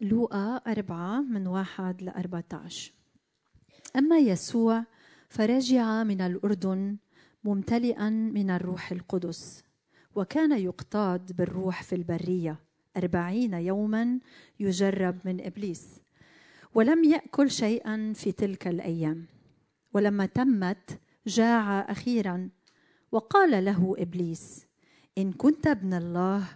لوقا 0.00 0.56
أربعة 0.56 1.20
من 1.20 1.46
واحد 1.46 2.02
لأربعة 2.02 2.44
عشر 2.52 2.92
أما 3.96 4.18
يسوع 4.18 4.84
فرجع 5.28 6.02
من 6.04 6.20
الأردن 6.20 6.96
ممتلئا 7.44 8.10
من 8.10 8.50
الروح 8.50 8.92
القدس 8.92 9.64
وكان 10.14 10.58
يقتاد 10.58 11.32
بالروح 11.36 11.82
في 11.82 11.94
البرية 11.94 12.56
أربعين 12.96 13.54
يوما 13.54 14.20
يجرب 14.60 15.18
من 15.24 15.40
إبليس 15.40 16.00
ولم 16.74 17.04
يأكل 17.04 17.50
شيئا 17.50 18.12
في 18.12 18.32
تلك 18.32 18.68
الأيام. 18.68 19.26
ولما 19.94 20.26
تمت 20.26 20.98
جاع 21.26 21.80
أخيرا 21.80 22.48
وقال 23.12 23.64
له 23.64 23.94
إبليس 23.98 24.66
إن 25.18 25.32
كنت 25.32 25.66
ابن 25.66 25.94
الله 25.94 26.48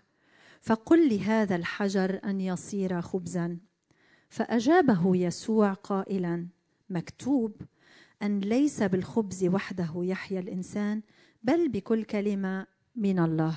فقل 0.61 1.09
لهذا 1.09 1.57
الحجر 1.57 2.21
أن 2.25 2.41
يصير 2.41 3.01
خبزا. 3.01 3.59
فأجابه 4.29 5.17
يسوع 5.17 5.73
قائلا 5.73 6.47
مكتوب 6.91 7.57
أن 8.23 8.41
ليس 8.41 8.83
بالخبز 8.83 9.45
وحده 9.45 9.93
يحيا 9.97 10.41
الإنسان 10.41 11.03
بل 11.43 11.69
بكل 11.69 12.05
كلمة 12.05 12.67
من 12.97 13.19
الله. 13.19 13.57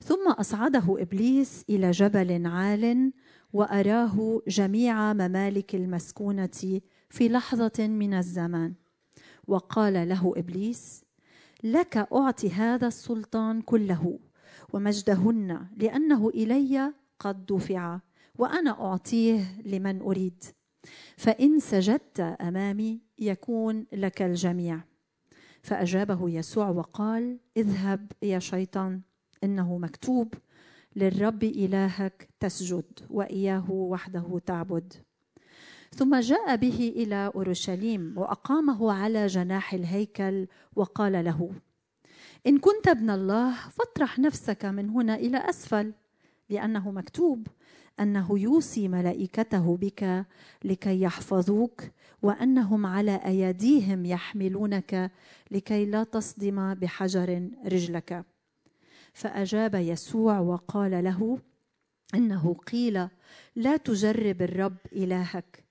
ثم 0.00 0.30
أصعده 0.30 0.96
إبليس 1.02 1.64
إلى 1.70 1.90
جبل 1.90 2.46
عال 2.46 3.12
وأراه 3.52 4.42
جميع 4.48 5.12
ممالك 5.12 5.74
المسكونة 5.74 6.80
في 7.10 7.28
لحظة 7.28 7.86
من 7.88 8.14
الزمان. 8.14 8.74
وقال 9.46 10.08
له 10.08 10.32
إبليس 10.36 11.04
لك 11.64 11.96
أعطي 11.96 12.50
هذا 12.50 12.86
السلطان 12.86 13.62
كله. 13.62 14.18
ومجدهن 14.72 15.66
لأنه 15.76 16.28
إلي 16.28 16.92
قد 17.18 17.46
دفع 17.46 18.00
وأنا 18.38 18.70
أعطيه 18.70 19.62
لمن 19.64 20.00
أريد. 20.00 20.44
فإن 21.16 21.58
سجدت 21.60 22.20
أمامي 22.20 23.00
يكون 23.18 23.86
لك 23.92 24.22
الجميع. 24.22 24.80
فأجابه 25.62 26.30
يسوع 26.30 26.68
وقال 26.68 27.38
اذهب 27.56 28.12
يا 28.22 28.38
شيطان 28.38 29.00
إنه 29.44 29.78
مكتوب 29.78 30.34
للرب 30.96 31.44
إلهك 31.44 32.28
تسجد 32.40 33.00
وإياه 33.10 33.70
وحده 33.70 34.40
تعبد. 34.46 34.92
ثم 35.96 36.20
جاء 36.20 36.56
به 36.56 36.92
إلى 36.96 37.32
أورشليم 37.34 38.14
وأقامه 38.18 38.92
على 38.92 39.26
جناح 39.26 39.74
الهيكل 39.74 40.46
وقال 40.76 41.24
له 41.24 41.52
إن 42.46 42.58
كنت 42.58 42.88
ابن 42.88 43.10
الله 43.10 43.54
فاطرح 43.68 44.18
نفسك 44.18 44.64
من 44.64 44.90
هنا 44.90 45.14
إلى 45.14 45.38
أسفل 45.38 45.92
لأنه 46.50 46.90
مكتوب 46.90 47.46
أنه 48.00 48.38
يوصي 48.38 48.88
ملائكته 48.88 49.76
بك 49.76 50.26
لكي 50.64 51.00
يحفظوك 51.00 51.82
وأنهم 52.22 52.86
على 52.86 53.20
أيديهم 53.26 54.06
يحملونك 54.06 55.10
لكي 55.50 55.86
لا 55.86 56.04
تصدم 56.04 56.74
بحجر 56.74 57.50
رجلك. 57.66 58.24
فأجاب 59.12 59.74
يسوع 59.74 60.38
وقال 60.38 61.04
له 61.04 61.38
إنه 62.14 62.54
قيل 62.54 63.08
لا 63.56 63.76
تجرب 63.76 64.42
الرب 64.42 64.76
إلهك. 64.92 65.64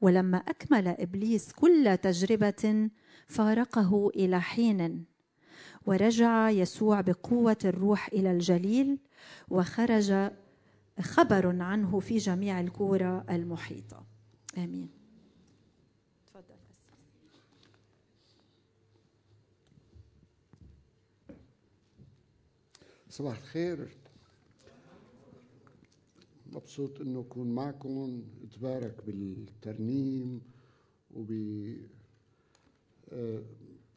ولما 0.00 0.38
أكمل 0.38 0.88
إبليس 0.88 1.52
كل 1.52 1.98
تجربة 2.02 2.90
فارقه 3.26 4.10
إلى 4.16 4.40
حين. 4.40 5.04
ورجع 5.86 6.50
يسوع 6.50 7.00
بقوة 7.00 7.56
الروح 7.64 8.06
إلى 8.12 8.30
الجليل 8.30 8.98
وخرج 9.48 10.30
خبر 11.00 11.62
عنه 11.62 12.00
في 12.00 12.16
جميع 12.16 12.60
الكورة 12.60 13.24
المحيطة. 13.30 14.04
آمين. 14.58 14.88
تفضل. 16.26 16.54
صباح 23.10 23.38
الخير. 23.38 23.88
مبسوط 26.52 27.00
إنه 27.00 27.20
أكون 27.20 27.54
معكم. 27.54 28.22
أتبارك 28.44 29.04
بالترنيم 29.06 30.40
وب 31.14 31.30
آه، 33.12 33.42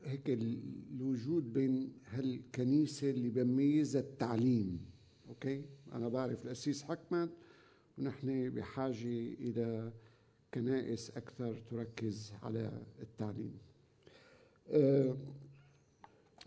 هيك 0.06 0.30
الوجود 0.30 1.54
بين 1.54 1.94
هالكنيسة 2.06 3.10
اللي 3.10 3.30
بميزها 3.30 4.02
التعليم 4.02 4.86
أوكي؟ 5.30 5.66
أنا 5.94 6.10
بعرف 6.10 6.46
الأسيس 6.46 6.84
حكمت 6.84 7.30
ونحن 7.98 8.50
بحاجة 8.50 9.34
إلى 9.34 9.94
كنائس 10.54 11.12
أكثر 11.12 11.62
تركز 11.70 12.34
على 12.44 12.82
التعليم. 13.02 13.58
أه 14.68 15.18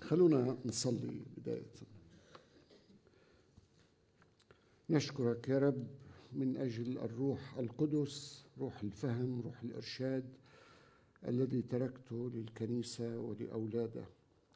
خلونا 0.01 0.59
نصلي 0.65 1.21
بداية. 1.37 1.73
نشكرك 4.91 5.49
يا 5.49 5.59
رب 5.59 5.87
من 6.33 6.57
أجل 6.57 6.99
الروح 6.99 7.59
القدس 7.59 8.45
روح 8.59 8.83
الفهم 8.83 9.41
روح 9.41 9.63
الإرشاد. 9.63 10.25
الذي 11.29 11.63
تركته 11.63 12.31
للكنيسة 12.35 13.19
ولأولاده. 13.19 14.05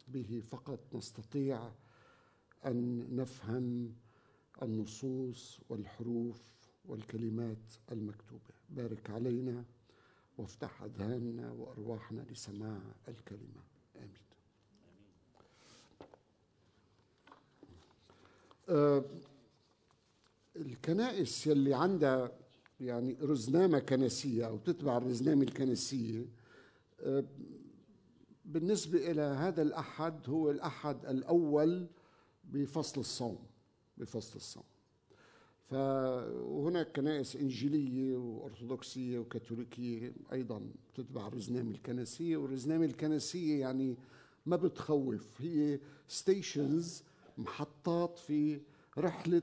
به 0.08 0.42
فقط 0.50 0.78
نستطيع 0.94 1.70
أن 2.66 3.06
نفهم 3.16 3.94
النصوص 4.62 5.60
والحروف 5.68 6.42
والكلمات 6.84 7.74
المكتوبة. 7.92 8.54
بارك 8.70 9.10
علينا 9.10 9.64
وافتح 10.38 10.82
أذهاننا 10.82 11.52
وأرواحنا 11.52 12.24
لسماع 12.30 12.80
الكلمة. 13.08 13.62
آمين. 13.96 14.10
آه 18.68 19.04
الكنائس 20.56 21.46
يلي 21.46 21.74
عندها 21.74 22.32
يعني 22.80 23.16
رزنامة 23.22 23.78
كنسية 23.78 24.46
أو 24.46 24.58
تتبع 24.58 24.96
الرزنامة 24.96 25.42
الكنسية 25.42 26.26
بالنسبة 28.44 29.10
إلى 29.10 29.22
هذا 29.22 29.62
الأحد 29.62 30.28
هو 30.28 30.50
الأحد 30.50 31.06
الأول 31.06 31.86
بفصل 32.44 33.00
الصوم 33.00 33.38
بفصل 33.98 34.36
الصوم. 34.36 34.64
فهناك 35.70 36.92
كنائس 36.96 37.36
إنجيلية 37.36 38.16
وأرثوذكسية 38.16 39.18
وكاثوليكية 39.18 40.12
أيضا 40.32 40.70
تتبع 40.94 41.26
الرزنامة 41.28 41.70
الكنسية 41.70 42.36
والرزنامة 42.36 42.84
الكنسية 42.84 43.60
يعني 43.60 43.96
ما 44.46 44.56
بتخوف 44.56 45.40
هي 45.40 45.80
ستيشنز 46.08 47.02
محطات 47.38 48.18
في 48.18 48.60
رحلة 48.98 49.42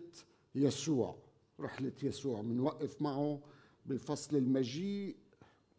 يسوع. 0.55 1.15
رحلة 1.59 1.91
يسوع 2.03 2.41
بنوقف 2.41 3.01
معه 3.01 3.41
بفصل 3.85 4.35
المجيء 4.35 5.15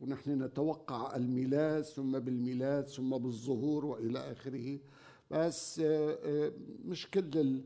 ونحن 0.01 0.43
نتوقع 0.43 1.17
الميلاد 1.17 1.83
ثم 1.83 2.19
بالميلاد 2.19 2.89
ثم 2.89 3.19
بالظهور 3.19 3.85
وإلى 3.85 4.33
آخره. 4.33 4.79
بس 5.31 5.81
آه، 5.81 6.19
آه، 6.25 6.53
مش 6.85 7.11
كل 7.11 7.61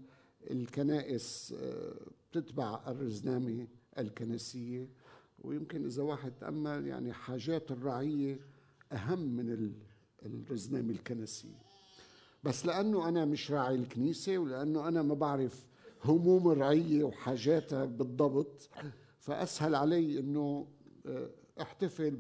الكنائس 0.51 1.55
آه، 1.59 1.95
بتتبع 2.31 2.81
الرزنامة 2.89 3.67
الكنسية. 3.99 4.89
ويمكن 5.39 5.85
إذا 5.85 6.03
واحد 6.03 6.33
تأمل 6.41 6.87
يعني 6.87 7.13
حاجات 7.13 7.71
الرعية 7.71 8.39
أهم 8.93 9.19
من 9.19 9.73
الرزنامة 10.23 10.91
الكنسية. 10.91 11.59
بس 12.45 12.67
لأنه 12.67 13.09
أنا 13.09 13.25
مش 13.25 13.51
راعي 13.51 13.75
الكنيسة 13.75 14.39
ولأنه 14.39 14.89
أنا 14.89 15.03
ما 15.03 15.15
بعرف 15.15 15.67
هموم 16.05 16.53
الرعية 16.53 17.05
وحاجاتها 17.05 17.85
بالضبط 17.85 18.69
فأسهل 19.19 19.75
علي 19.75 20.19
إنه 20.19 20.67
احتفل 21.61 22.17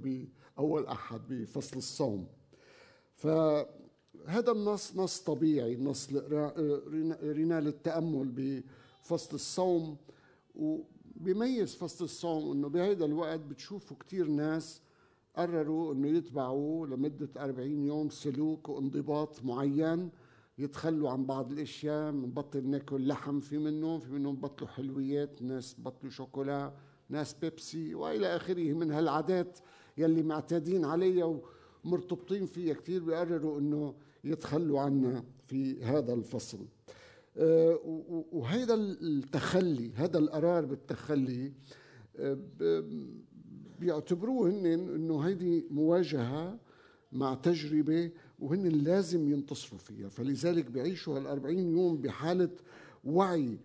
بأول 0.56 0.86
أحد 0.86 1.20
بفصل 1.28 1.76
الصوم. 1.76 2.26
فهذا 3.14 4.52
النص 4.52 4.96
نص 4.96 5.20
طبيعي 5.20 5.76
نص 5.76 6.12
رينا 7.22 7.60
للتأمل 7.60 8.62
بفصل 9.02 9.34
الصوم. 9.34 9.96
وبيميز 10.54 11.74
فصل 11.74 12.04
الصوم 12.04 12.52
إنه 12.52 12.68
بهذا 12.68 13.04
الوقت 13.04 13.40
بتشوفوا 13.40 13.96
كثير 13.96 14.26
ناس 14.28 14.80
قرروا 15.36 15.92
إنه 15.92 16.08
يتبعوا 16.08 16.86
لمدة 16.86 17.28
40 17.36 17.84
يوم 17.84 18.10
سلوك 18.10 18.68
وانضباط 18.68 19.44
معين 19.44 20.10
يتخلوا 20.58 21.10
عن 21.10 21.26
بعض 21.26 21.52
الأشياء 21.52 22.12
بنبطل 22.12 22.68
ناكل 22.68 23.08
لحم 23.08 23.40
في 23.40 23.58
منهم 23.58 24.00
في 24.00 24.12
منهم 24.12 24.36
بطلوا 24.36 24.68
حلويات 24.68 25.42
ناس 25.42 25.76
بطلوا 25.78 26.10
شوكولا. 26.10 26.72
ناس 27.08 27.34
بيبسي 27.34 27.94
وإلى 27.94 28.36
آخره 28.36 28.72
من 28.72 28.90
هالعادات 28.90 29.58
يلي 29.98 30.22
معتادين 30.22 30.84
عليها 30.84 31.40
ومرتبطين 31.84 32.46
فيها 32.46 32.74
كثير 32.74 33.04
بيقرروا 33.04 33.60
إنه 33.60 33.94
يتخلوا 34.24 34.80
عنا 34.80 35.24
في 35.46 35.84
هذا 35.84 36.12
الفصل. 36.12 36.58
آه، 37.36 37.78
وهذا 38.32 38.74
التخلي 38.74 39.90
هذا 39.94 40.18
القرار 40.18 40.64
بالتخلي 40.64 41.52
بيعتبروه 43.80 44.50
هن 44.50 44.66
إنه 44.66 45.20
هيدي 45.20 45.66
مواجهة 45.70 46.58
مع 47.12 47.34
تجربة 47.34 48.10
وهن 48.38 48.68
لازم 48.68 49.32
ينتصروا 49.32 49.78
فيها. 49.78 50.08
فلذلك 50.08 50.70
بيعيشوا 50.70 51.20
هال40 51.20 51.46
يوم 51.46 51.96
بحالة 51.96 52.50
وعي 53.04 53.58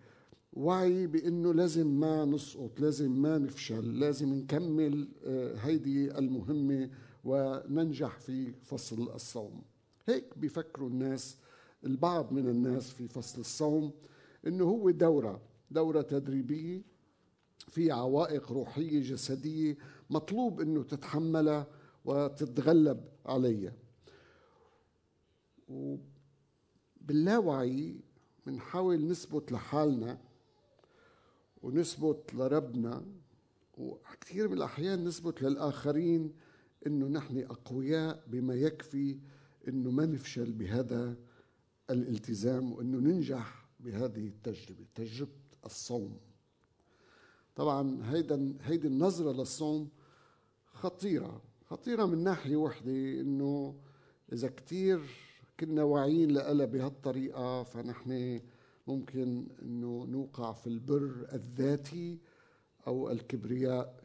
وعي 0.54 1.06
بأنه 1.06 1.54
لازم 1.54 1.86
ما 2.00 2.24
نسقط 2.24 2.80
لازم 2.80 3.22
ما 3.22 3.38
نفشل 3.38 3.98
لازم 4.00 4.34
نكمل 4.34 5.08
آه، 5.24 5.54
هيدي 5.56 6.18
المهمة 6.18 6.90
وننجح 7.24 8.18
في 8.18 8.52
فصل 8.52 9.02
الصوم. 9.14 9.62
هيك 10.06 10.38
بيفكروا 10.38 10.88
الناس 10.88 11.36
البعض 11.84 12.32
من 12.32 12.48
الناس 12.48 12.90
في 12.90 13.08
فصل 13.08 13.40
الصوم 13.40 13.92
إنه 14.46 14.64
هو 14.64 14.90
دورة 14.90 15.42
دورة 15.70 16.02
تدريبية 16.02 16.82
في 17.68 17.90
عوائق 17.90 18.52
روحية 18.52 19.00
جسدية 19.00 19.76
مطلوب 20.10 20.60
إنه 20.60 20.82
تتحملها 20.82 21.66
وتتغلب 22.04 23.04
عليها. 23.26 23.72
وباللاوعي 27.00 28.00
بنحاول 28.46 29.06
نثبت 29.06 29.52
لحالنا 29.52 30.18
ونثبت 31.64 32.34
لربنا 32.34 33.04
وكثير 33.78 34.48
من 34.48 34.56
الأحيان 34.56 35.04
نثبت 35.04 35.42
للآخرين 35.42 36.32
إنه 36.86 37.06
نحن 37.08 37.38
أقوياء 37.38 38.24
بما 38.26 38.54
يكفي 38.54 39.18
إنه 39.68 39.90
ما 39.90 40.06
نفشل 40.06 40.52
بهذا 40.52 41.16
الالتزام 41.90 42.72
وإنه 42.72 42.98
ننجح 42.98 43.66
بهذه 43.80 44.26
التجربة 44.26 44.84
تجربة 44.94 45.32
الصوم. 45.64 46.20
طبعا 47.56 48.00
هيدا 48.02 48.54
هيدي 48.62 48.88
النظرة 48.88 49.32
للصوم 49.32 49.88
خطيرة 50.72 51.42
خطيرة 51.66 52.04
من 52.06 52.24
ناحية 52.24 52.56
وحدة 52.56 52.92
إنه 53.20 53.74
إذا 54.32 54.48
كثير 54.48 55.00
كنا 55.60 55.82
واعيين 55.82 56.30
لها 56.30 56.64
بهالطريقة 56.64 57.62
فنحن 57.62 58.40
ممكن 58.86 59.46
إنه 59.62 60.06
نوقع 60.10 60.52
في 60.52 60.66
البر 60.66 61.26
الذاتي 61.32 62.18
أو 62.86 63.10
الكبرياء 63.10 64.04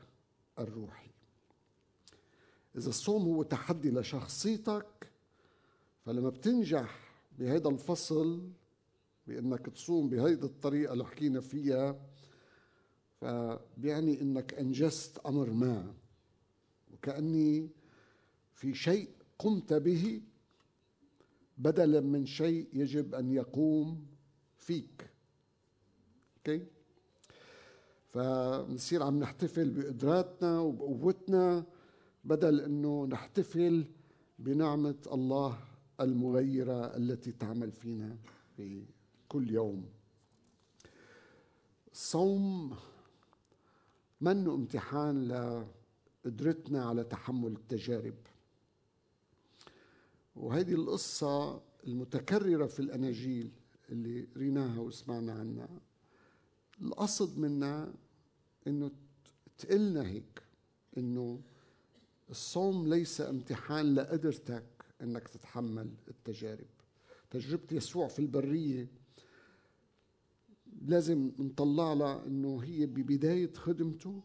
الروحي. 0.59 1.09
إذا 2.75 2.89
الصوم 2.89 3.21
هو 3.21 3.43
تحدي 3.43 3.91
لشخصيتك 3.91 5.11
فلما 6.05 6.29
بتنجح 6.29 7.13
بهذا 7.39 7.69
الفصل 7.69 8.49
بأنك 9.27 9.65
تصوم 9.65 10.09
بهيدي 10.09 10.45
الطريقة 10.45 10.93
اللي 10.93 11.05
حكينا 11.05 11.41
فيها 11.41 11.99
فبيعني 13.21 14.21
إنك 14.21 14.53
أنجزت 14.53 15.17
أمر 15.17 15.49
ما. 15.49 15.93
وكأني 16.93 17.69
في 18.53 18.73
شيء 18.73 19.09
قمت 19.39 19.73
به 19.73 20.21
بدلا 21.57 22.01
من 22.01 22.25
شيء 22.25 22.67
يجب 22.73 23.15
أن 23.15 23.31
يقوم 23.31 24.05
فيك. 24.59 25.09
أوكي 26.37 26.65
فبنصير 28.13 29.03
عم 29.03 29.19
نحتفل 29.19 29.69
بقدراتنا 29.69 30.59
وبقوتنا 30.59 31.65
بدل 32.23 32.59
إنه 32.59 33.05
نحتفل 33.05 33.85
بنعمة 34.39 34.95
الله 35.11 35.59
المغيرة 36.01 36.97
التي 36.97 37.31
تعمل 37.31 37.71
فينا 37.71 38.17
في 38.57 38.85
كل 39.29 39.51
يوم. 39.51 39.85
الصوم 41.91 42.75
منه 44.21 44.53
امتحان 44.53 45.27
لقدرتنا 46.25 46.85
على 46.85 47.03
تحمل 47.03 47.51
التجارب. 47.51 48.15
وهذه 50.35 50.73
القصة 50.73 51.61
المتكررة 51.87 52.65
في 52.65 52.79
الأناجيل 52.79 53.51
اللي 53.91 54.27
ريناها 54.37 54.79
وسمعنا 54.79 55.33
عنها. 55.33 55.69
القصد 56.81 57.39
منها 57.39 57.93
إنه 58.67 58.91
تقلنا 59.57 60.07
هيك 60.07 60.41
إنه 60.97 61.41
الصوم 62.29 62.89
ليس 62.93 63.21
امتحان 63.21 63.95
لقدرتك 63.95 64.63
إنك 65.01 65.27
تتحمل 65.27 65.89
التجارب. 66.07 66.67
تجربة 67.29 67.63
يسوع 67.71 68.07
في 68.07 68.19
البرية 68.19 68.87
لازم 70.81 71.31
نطلع 71.39 71.93
لها 71.93 72.25
إنه 72.27 72.59
هي 72.59 72.85
ببداية 72.85 73.53
خدمته 73.53 74.21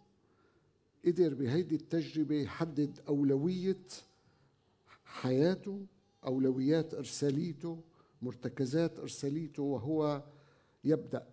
قدر 1.05 1.35
بهيدي 1.35 1.75
التجربة 1.75 2.35
يحدد 2.35 3.01
أولوية 3.09 3.87
حياته 5.05 5.87
أولويات 6.25 6.95
إرساليته 6.95 7.83
مرتكزات 8.25 8.99
ارساليته 8.99 9.63
وهو 9.63 10.23
يبدأ 10.85 11.27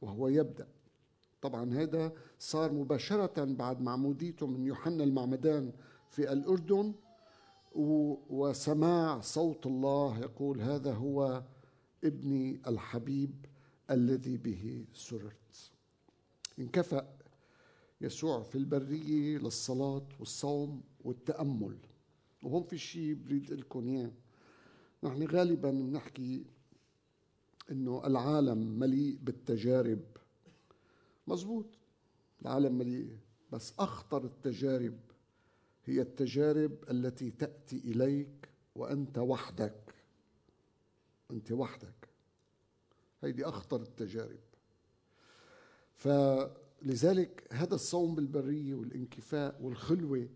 وهو 0.00 0.28
يبدأ. 0.28 0.68
طبعا 1.42 1.74
هذا 1.74 2.12
صار 2.38 2.72
مباشرة 2.72 3.44
بعد 3.44 3.80
معموديته 3.80 4.46
من 4.46 4.64
يوحنا 4.64 5.04
المعمدان 5.04 5.72
في 6.08 6.32
الأردن 6.32 6.94
وسماع 8.30 9.20
صوت 9.20 9.66
الله 9.66 10.18
يقول 10.18 10.60
هذا 10.60 10.92
هو 10.94 11.42
ابني 12.04 12.60
الحبيب 12.66 13.46
الذي 13.90 14.36
به 14.36 14.86
سررت. 14.94 15.70
انكفأ 16.58 17.16
يسوع 18.00 18.42
في 18.42 18.58
البرية 18.58 19.38
للصلاة 19.38 20.08
والصوم 20.18 20.82
والتأمل. 21.04 21.78
وهون 22.42 22.62
في 22.62 22.78
شيء 22.78 23.14
بريد 23.14 23.52
لكم 23.52 23.88
اياه 23.88 24.10
نحن 25.06 25.22
غالبا 25.22 25.70
بنحكي 25.70 26.44
إنه 27.70 28.06
العالم 28.06 28.78
مليء 28.78 29.18
بالتجارب. 29.22 30.00
مزبوط 31.26 31.66
العالم 32.42 32.78
مليء 32.78 33.16
بس 33.52 33.72
أخطر 33.78 34.24
التجارب 34.24 34.98
هي 35.84 36.00
التجارب 36.00 36.72
التي 36.90 37.30
تأتي 37.30 37.78
إليك 37.78 38.48
وأنت 38.74 39.18
وحدك. 39.18 39.94
أنت 41.30 41.52
وحدك. 41.52 42.08
هيدي 43.22 43.44
أخطر 43.44 43.82
التجارب. 43.82 44.40
فلذلك 45.94 47.48
هذا 47.52 47.74
الصوم 47.74 48.14
بالبرية 48.14 48.74
والانكفاء 48.74 49.62
والخلوة 49.62 50.28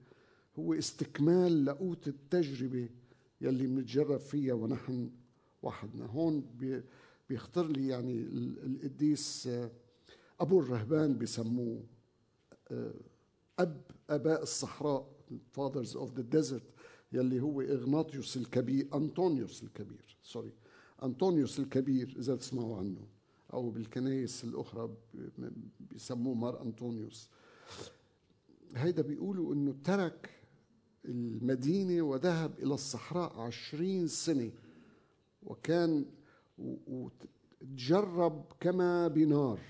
هو 0.59 0.75
استكمال 0.75 1.64
لقوت 1.64 2.09
التجربة 2.09 2.88
يلي 3.40 3.66
بنتجرب 3.66 4.20
فيها 4.20 4.54
ونحن 4.54 5.11
وحدنا 5.62 6.06
هون 6.06 6.44
بيخطر 7.28 7.66
لي 7.66 7.88
يعني 7.88 8.23
القديس 8.64 9.47
آه، 9.47 9.70
أبو 10.40 10.61
الرهبان 10.61 11.18
بسموه 11.18 11.82
آه، 12.70 12.94
أب 13.59 13.82
أباء 14.11 14.42
الصحراء 14.42 15.20
fathers 15.30 15.94
of 15.94 16.18
the 16.18 16.37
desert 16.37 16.64
يلي 17.12 17.40
هو 17.40 17.61
إغناطيوس 17.61 18.37
الكبير 18.37 18.88
أنطونيوس 18.94 19.62
الكبير 19.62 20.16
سوري 20.23 20.52
أنطونيوس 21.02 21.59
الكبير 21.59 22.14
إذا 22.18 22.37
تسمعوا 22.37 22.76
عنه 22.76 23.06
أو 23.52 23.70
بالكنائس 23.70 24.44
الأخرى 24.44 24.90
بيسموه 25.80 26.35
مار 26.35 26.62
أنطونيوس. 26.62 27.28
هيدا 28.76 29.02
بيقولوا 29.02 29.54
إنه 29.54 29.75
ترك 29.85 30.30
المدينة 31.04 32.02
وذهب 32.02 32.59
إلى 32.59 32.75
الصحراء 32.75 33.40
عشرين 33.40 34.07
سنة 34.07 34.50
وكان 35.42 36.04
وتجرب 36.87 38.45
كما 38.61 39.09
بنار 39.09 39.61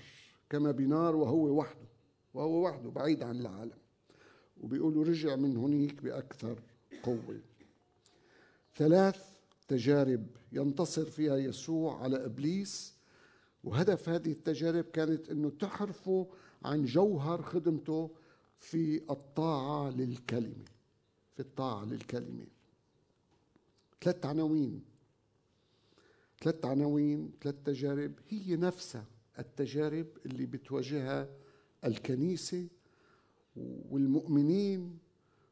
كما 0.49 0.71
بنار 0.71 1.15
وهو 1.15 1.59
وحده 1.59 1.87
وهو 2.33 2.65
وحده 2.65 2.89
بعيد 2.89 3.23
عن 3.23 3.39
العالم 3.39 3.77
وبيقولوا 4.61 5.05
رجع 5.05 5.35
من 5.35 5.57
هنيك 5.57 6.03
بأكثر 6.03 6.59
قوة. 7.03 7.39
ثلاث 8.75 9.31
تجارب 9.67 10.27
ينتصر 10.51 11.05
فيها 11.05 11.37
يسوع 11.37 12.03
على 12.03 12.25
إبليس 12.25 12.93
وهدف 13.63 14.09
هذه 14.09 14.31
التجارب 14.31 14.83
كانت 14.83 15.29
أنه 15.29 15.49
تحرفه 15.49 16.27
عن 16.65 16.85
جوهر 16.85 17.41
خدمته 17.41 18.09
في 18.59 19.01
الطاعة 19.09 19.89
للكلمة. 19.89 20.70
الطاعة 21.41 21.85
للكلمة. 21.85 22.47
ثلاث 24.01 24.25
عناوين. 24.25 24.83
ثلاث 26.41 26.65
عناوين 26.65 27.31
ثلاث 27.41 27.55
تجارب. 27.65 28.13
هي 28.29 28.55
نفسها 28.55 29.05
التجارب 29.39 30.07
اللي 30.25 30.45
بتواجهها 30.45 31.29
الكنيسة 31.85 32.67
والمؤمنين 33.89 34.97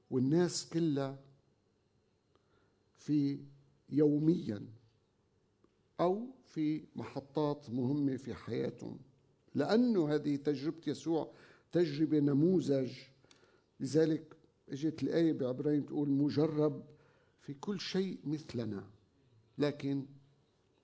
والناس 0.10 0.70
كلها 0.70 1.20
في 2.98 3.40
يوميا 3.90 4.66
أو 6.00 6.28
في 6.46 6.84
محطات 6.96 7.70
مهمة 7.70 8.18
في 8.18 8.34
حياتهم. 8.34 9.00
لأنه 9.56 10.16
هذه 10.16 10.36
تجربة 10.36 10.82
يسوع 10.88 11.32
تجربة 11.72 12.20
نموذج. 12.20 12.92
لذلك 13.80 14.39
اجت 14.72 15.04
الآية 15.04 15.34
بعبرين 15.34 15.86
تقول 15.86 16.10
مجرب 16.10 16.84
في 17.42 17.54
كل 17.54 17.80
شيء 17.80 18.20
مثلنا 18.24 18.88
لكن 19.58 20.06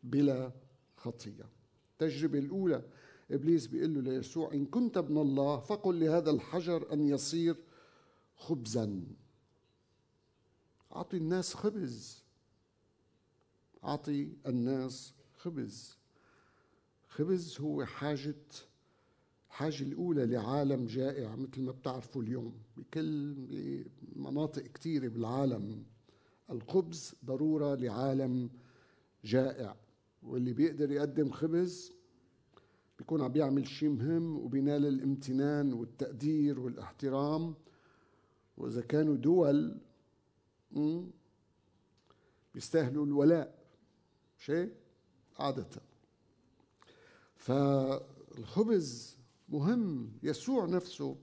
بلا 0.04 0.51
خطية. 0.98 1.50
التجربة 1.92 2.39
الأولى 2.39 2.84
إبليس 3.32 3.68
بيقول 3.68 3.94
له 3.94 4.01
ليسوع 4.01 4.54
إن 4.54 4.65
كنت 4.65 4.98
ابن 4.98 5.18
الله 5.18 5.60
فقل 5.60 6.00
لهذا 6.00 6.32
الحجر 6.32 6.94
أن 6.94 7.08
يصير 7.08 7.56
خبزا. 8.38 9.04
أعطي 10.96 11.18
الناس 11.18 11.54
خبز. 11.54 12.24
أعطي 13.84 14.30
الناس 14.48 15.13
خبز. 15.38 15.98
خبز 17.10 17.62
هو 17.62 17.86
حاجة 17.86 18.36
الحاجة 19.56 19.84
الأولى 19.84 20.26
لعالم 20.26 20.86
جائع 20.86 21.36
مثل 21.36 21.62
ما 21.62 21.72
بتعرفوا 21.72 22.24
اليوم. 22.24 22.54
بكل 22.78 23.36
مناطق 24.16 24.62
كثيرة 24.62 25.08
بالعالم 25.08 25.86
الخبز 26.50 27.16
ضرورة 27.26 27.76
لعالم 27.76 28.50
جائع. 29.26 29.76
واللي 30.24 30.54
بيقدر 30.54 30.92
يقدم 30.92 31.32
خبز 31.32 31.94
بيكون 32.98 33.22
عم 33.22 33.32
بيعمل 33.32 33.68
شيء 33.68 33.90
مهم 33.90 34.38
وبينال 34.38 34.86
الامتنان 34.86 35.74
والتقدير 35.74 36.60
والاحترام. 36.60 37.56
وإذا 38.58 38.82
كانوا 38.82 39.16
دول 39.16 39.78
بيستاهلوا 42.54 43.06
الولاء 43.06 43.66
شيء 44.38 44.74
عادة. 45.40 45.70
فالخبز 47.36 49.15
مهم. 49.50 50.12
يسوع 50.24 50.66
نفسه 50.66 51.18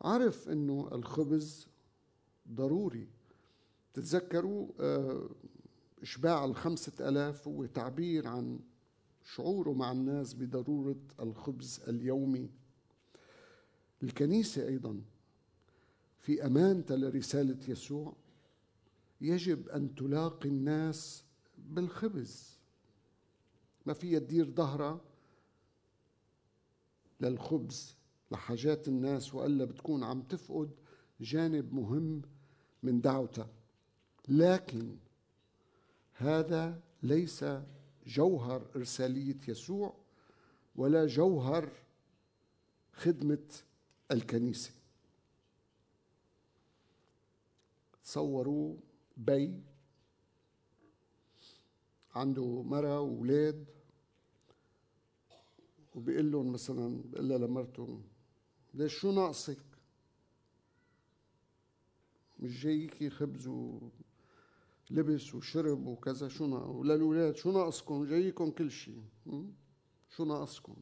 عرف 0.00 0.48
إنه 0.48 0.88
الخبز 0.92 1.66
ضروري. 2.50 3.08
تتذكروا 3.94 4.68
آه، 4.80 5.30
إشباع 6.02 6.44
الخمسة 6.44 7.08
ألاف 7.08 7.48
هو 7.48 7.66
تعبير 7.66 8.28
عن 8.28 8.60
شعوره 9.24 9.72
مع 9.72 9.92
الناس 9.92 10.34
بضرورة 10.34 11.00
الخبز 11.20 11.80
اليومي. 11.88 12.50
الكنيسة 14.02 14.66
أيضا 14.68 15.00
في 16.18 16.46
أمانة 16.46 16.84
لرسالة 16.90 17.58
يسوع 17.68 18.16
يجب 19.20 19.68
أن 19.68 19.94
تلاقي 19.94 20.48
الناس 20.48 21.24
بالخبز. 21.58 22.58
ما 23.86 23.92
فيها 23.92 24.18
تدير 24.18 24.50
ظهرها 24.50 25.00
للخبز 27.20 27.96
لحاجات 28.30 28.88
الناس 28.88 29.34
وإلا 29.34 29.64
بتكون 29.64 30.04
عم 30.04 30.22
تفقد 30.22 30.70
جانب 31.20 31.74
مهم 31.74 32.22
من 32.82 33.00
دعوتها. 33.00 33.48
لكن 34.28 34.96
هذا 36.12 36.80
ليس 37.02 37.44
جوهر 38.06 38.66
إرسالية 38.76 39.38
يسوع 39.48 39.94
ولا 40.76 41.06
جوهر 41.06 41.68
خدمة 42.92 43.48
الكنيسة. 44.10 44.70
تصوروا 48.02 48.76
بي 49.16 49.62
عنده 52.14 52.62
مرة 52.62 53.00
وولاد 53.00 53.64
وبيقول 55.94 56.32
لهم 56.32 56.52
مثلا 56.52 57.02
بيقول 57.02 57.28
لها 57.28 57.38
لمرته 57.38 58.00
ليش 58.74 58.94
شو 58.94 59.12
ناقصك؟ 59.12 59.58
مش 62.40 62.62
جايكي 62.62 63.10
خبز 63.10 63.46
ولبس 64.90 65.34
وشرب 65.34 65.86
وكذا 65.86 66.28
شو 66.28 66.46
ناقص 66.46 66.68
وللولاد 66.68 67.36
شو 67.36 67.52
ناقصكم؟ 67.52 68.04
جايكم 68.04 68.50
كل 68.50 68.70
شيء 68.70 69.02
شو 70.16 70.24
ناقصكم؟ 70.24 70.76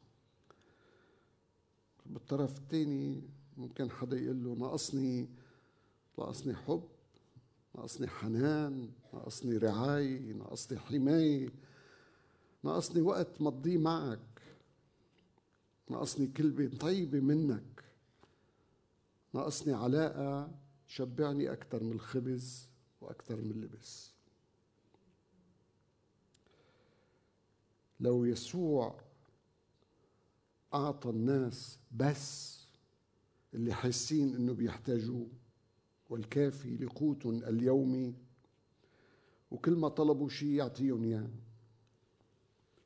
بالطرف 2.05 2.57
الثاني 2.57 3.21
ممكن 3.57 3.91
حدا 3.91 4.17
يقول 4.17 4.43
له 4.43 4.53
ناقصني 4.53 5.29
ناقصني 6.17 6.55
حب 6.55 6.83
ناقصني 7.75 8.07
حنان 8.07 8.91
ناقصني 9.13 9.57
رعاية 9.57 10.33
ناقصني 10.33 10.79
حماية 10.79 11.49
ناقصني 12.63 13.01
وقت 13.01 13.41
مضيه 13.41 13.77
معك 13.77 14.19
ناقصني 15.89 16.27
كلمة 16.27 16.77
طيبة 16.79 17.19
منك. 17.19 17.83
ناقصني 19.33 19.73
علاقة 19.73 20.51
شبعني 20.87 21.51
أكثر 21.51 21.83
من 21.83 21.91
الخبز 21.91 22.67
وأكثر 23.01 23.35
من 23.41 23.51
اللبس. 23.51 24.11
لو 27.99 28.25
يسوع 28.25 29.01
أعطى 30.73 31.09
الناس 31.09 31.79
بس 31.91 32.59
اللي 33.53 33.73
حاسين 33.73 34.35
إنه 34.35 34.53
بيحتاجوه 34.53 35.27
والكافي 36.09 36.77
لقوت 36.77 37.25
اليومي 37.25 38.15
وكل 39.51 39.75
ما 39.75 39.89
طلبوا 39.89 40.29
شيء 40.29 40.49
يعطيهم 40.49 41.03
إياه 41.03 41.29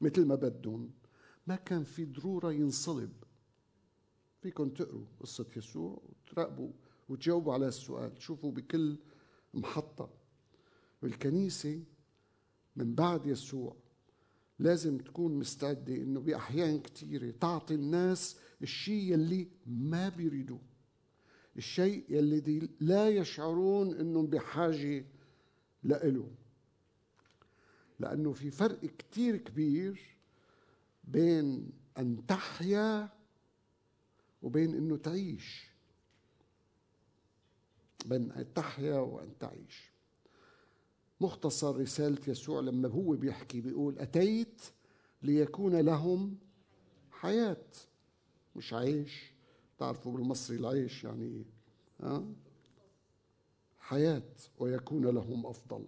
مثل 0.02 0.26
ما 0.26 0.36
بدهم 0.36 0.92
ما 1.48 1.56
كان 1.56 1.84
في 1.84 2.06
ضرورة 2.06 2.52
ينصلب. 2.52 3.14
فيكم 4.42 4.70
تقروا 4.70 5.06
قصة 5.20 5.46
يسوع 5.58 6.02
وتراقبوا 6.10 6.72
وتجاوبوا 7.10 7.54
على 7.54 7.68
السؤال. 7.68 8.22
شوفوا 8.22 8.52
بكل 8.52 8.98
محطة. 9.54 10.10
الكنيسه 11.04 11.84
من 12.76 12.96
بعد 12.96 13.26
يسوع 13.26 13.76
لازم 14.60 14.98
تكون 14.98 15.40
مستعدة 15.40 15.96
إنه 15.96 16.20
بأحيان 16.20 16.80
كثيرة 16.82 17.32
تعطي 17.32 17.74
الناس 17.74 18.40
الشيء 18.62 19.14
اللي 19.14 19.48
ما 19.66 20.10
بيريدوه. 20.10 20.62
الشيء 21.58 22.20
الذي 22.20 22.70
لا 22.80 23.10
يشعرون 23.10 23.94
إنهم 23.94 24.28
بحاجة 24.28 25.06
لإله 25.84 26.32
لأنه 28.00 28.34
في 28.34 28.52
فرق 28.52 28.86
كتير 28.86 29.38
كبير 29.38 30.18
بين 31.04 31.72
أن 31.98 32.26
تحيا 32.28 33.10
وبين 34.42 34.76
أنه 34.76 34.98
تعيش. 34.98 35.68
بين 38.06 38.32
أن 38.32 38.54
تحيا 38.54 39.00
وأن 39.00 39.38
تعيش. 39.40 39.92
مختصر 41.22 41.78
رسالة 41.80 42.22
يسوع 42.28 42.60
لما 42.60 42.90
هو 42.90 43.12
بيحكي 43.16 43.62
بيقول 43.62 44.00
أتيت 44.00 44.62
ليكون 45.22 45.76
لهم 45.76 46.38
حياة. 47.12 47.66
مش 48.56 48.74
عيش. 48.74 49.34
تعرفوا 49.78 50.12
بالمصري 50.12 50.58
العيش 50.58 51.04
يعني 51.04 51.26
إيه؟ 51.26 51.46
ها؟ 52.02 52.26
حياة. 53.80 54.32
ويكون 54.60 55.06
لهم 55.06 55.46
أفضل. 55.46 55.86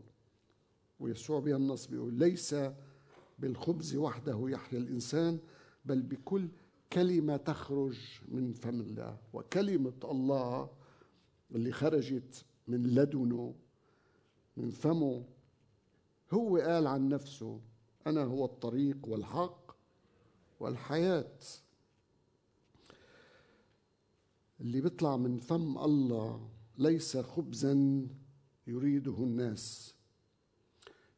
ويسوع 0.99 1.39
بينص 1.39 1.85
بيقول 1.85 2.13
ليس 2.13 2.55
بالخبز 3.39 3.95
وحده 3.95 4.45
يحيا 4.49 4.77
الإنسان 4.77 5.39
بل 5.85 6.01
بكل 6.01 6.47
كلمة 6.93 7.37
تخرج 7.37 7.99
من 8.27 8.53
فم 8.53 8.81
الله. 8.81 9.17
وكلمة 9.33 9.99
الله 10.03 10.69
اللي 11.51 11.71
خرجت 11.71 12.45
من 12.67 12.83
لدنه 12.87 13.55
من 14.57 14.69
فمه 14.69 15.25
هو 16.31 16.57
قال 16.57 16.87
عن 16.87 17.09
نفسه 17.09 17.59
أنا 18.07 18.23
هو 18.23 18.45
الطريق 18.45 18.97
والحق 19.07 19.75
والحياة. 20.59 21.39
اللي 24.61 24.81
بيطلع 24.81 25.17
من 25.17 25.37
فم 25.37 25.77
الله 25.77 26.49
ليس 26.77 27.17
خبزا 27.17 28.07
يريده 28.67 29.17
الناس. 29.23 29.95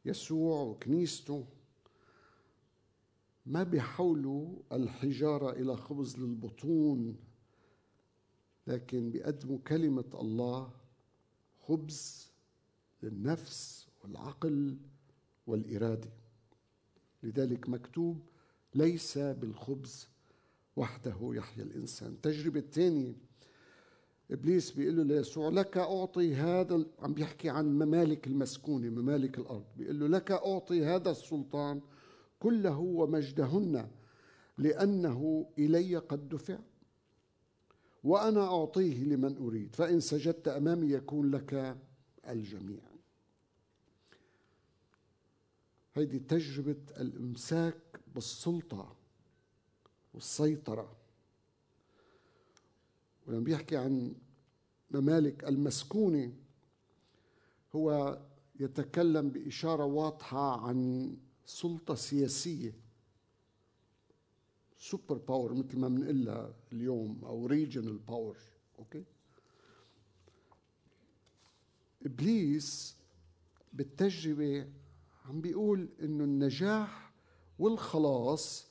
يسوع 0.04 0.62
وكنيسته 0.62 1.46
ما 3.48 3.62
بيحولوا 3.62 4.48
الحجارة 4.72 5.50
إلى 5.52 5.76
خبز 5.76 6.16
للبطون 6.18 7.16
لكن 8.66 9.10
بيقدموا 9.10 9.58
كلمة 9.58 10.04
الله 10.14 10.70
خبز 11.60 12.30
للنفس 13.02 13.88
والعقل 14.04 14.76
والإرادة. 15.46 16.10
لذلك 17.22 17.68
مكتوب 17.68 18.20
ليس 18.74 19.18
بالخبز 19.18 20.08
وحده 20.76 21.16
يحيا 21.22 21.62
الإنسان. 21.62 22.12
التجربة 22.12 22.60
الثانية 22.60 23.14
إبليس 24.30 24.70
بيقول 24.70 24.96
له 24.96 25.02
ليسوع 25.02 25.48
لك 25.48 25.78
أعطي 25.78 26.34
هذا 26.34 26.86
عم 26.98 27.14
بيحكي 27.14 27.48
عن 27.48 27.78
ممالك 27.78 28.26
المسكونة 28.26 28.88
ممالك 28.88 29.38
الأرض. 29.38 29.64
بيقول 29.76 30.00
له 30.00 30.06
لك 30.06 30.30
أعطي 30.30 30.84
هذا 30.84 31.10
السلطان 31.10 31.80
كله 32.38 32.78
ومجدهن 32.78 33.90
لأنه 34.58 35.50
إلي 35.58 35.96
قد 35.96 36.28
دفع. 36.28 36.58
وأنا 38.04 38.40
أعطيه 38.40 39.04
لمن 39.04 39.36
أريد 39.36 39.76
فإن 39.76 40.00
سجدت 40.00 40.48
أمامي 40.48 40.92
يكون 40.92 41.30
لك 41.30 41.78
الجميع. 42.28 42.82
هيدي 45.94 46.18
تجربة 46.18 46.76
الإمساك 47.00 48.00
بالسلطة 48.14 48.96
والسيطرة. 50.14 50.96
ولما 53.26 53.40
بيحكي 53.44 53.76
عن 53.76 54.14
ممالك 54.90 55.44
المسكونة 55.44 56.32
هو 57.76 58.18
يتكلم 58.60 59.30
بإشارة 59.30 59.84
واضحة 59.84 60.66
عن 60.66 61.16
سلطة 61.48 61.94
سياسية. 61.94 62.74
super 64.78 65.16
power 65.16 65.54
مثل 65.54 65.78
ما 65.78 65.88
بنقولها 65.88 66.54
اليوم 66.72 67.24
أو 67.24 67.46
regional 67.46 67.98
power 67.98 68.38
okay 68.78 69.04
إبليس 72.06 72.96
بالتجربة 73.72 74.72
عم 75.24 75.40
بيقول 75.40 75.88
إنه 76.00 76.24
النجاح 76.24 77.12
والخلاص 77.58 78.66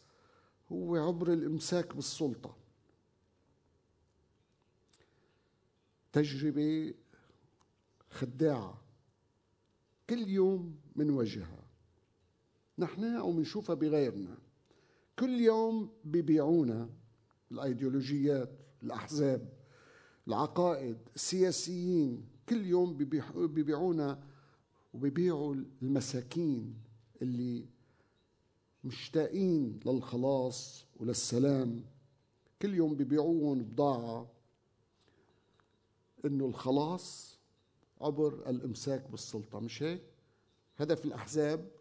هو 0.72 0.96
عبر 0.96 1.34
الإمساك 1.34 1.96
بالسلطة. 1.96 2.58
تجربة 6.12 6.94
خداعة 8.10 8.82
كل 10.10 10.30
يوم 10.30 10.80
منواجهها 10.96 11.67
نحن 12.80 13.04
أو 13.04 13.32
منشوفها 13.32 13.76
بغيرنا. 13.76 14.38
كل 15.20 15.30
يوم 15.42 15.90
بيبيعونا 16.04 16.90
الأيديولوجيات 17.52 18.50
الأحزاب 18.84 19.54
العقائد 20.28 20.98
السياسيين 21.16 22.26
كل 22.50 22.66
يوم 22.66 22.98
بيبيعونا 23.48 24.24
وبيبيعوا 24.94 25.56
المساكين 25.82 26.76
اللي 27.22 27.66
مشتاقين 28.84 29.80
للخلاص 29.86 30.86
وللسلام. 30.96 31.84
كل 32.62 32.74
يوم 32.74 32.96
بيبيعوهم 32.96 33.64
بضاعة 33.64 34.32
إنه 36.26 36.46
الخلاص 36.46 37.38
عبر 38.02 38.50
الإمساك 38.50 39.10
بالسلطة. 39.12 39.60
مش 39.60 39.84
هيك؟ 39.84 40.02
هدف 40.78 41.06
الأحزاب 41.06 41.72